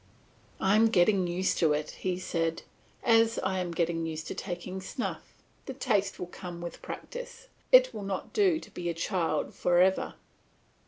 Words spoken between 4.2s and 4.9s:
to taking